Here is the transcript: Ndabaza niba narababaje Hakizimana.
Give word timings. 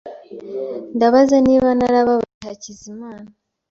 Ndabaza 0.95 1.35
niba 1.47 1.69
narababaje 1.77 2.41
Hakizimana. 2.49 3.29